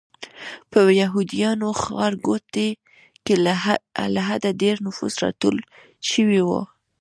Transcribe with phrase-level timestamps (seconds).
[0.71, 2.69] په یهودیانو ښارګوټي
[3.25, 3.35] کې
[4.15, 5.55] له حده ډېر نفوس راټول
[6.11, 6.49] شوی و.